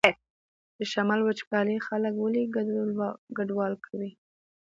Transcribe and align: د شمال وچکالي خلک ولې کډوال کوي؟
د 0.77 0.79
شمال 0.91 1.19
وچکالي 1.23 1.77
خلک 1.87 2.13
ولې 2.17 2.43
کډوال 3.37 3.73
کوي؟ 3.85 4.11